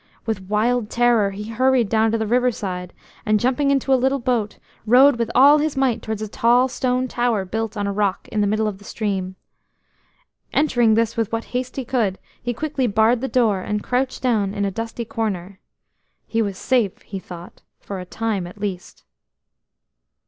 [0.47, 2.91] Wild with terror, he hurried down to the riverside,
[3.23, 7.07] and jumping into a little boat, rowed with all his might towards a tall stone
[7.07, 9.35] tower built on a rock in the middle of the stream.
[10.53, 14.55] Entering this with what haste he could, he quickly barred the door, and crouched down
[14.55, 15.59] in a dusty corner.
[16.25, 19.03] He was safe, he thought, for a time at least.